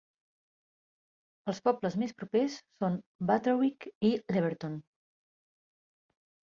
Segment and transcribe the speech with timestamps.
[1.53, 2.99] Els pobles més propers són
[3.35, 4.83] Butterwick i Leverton.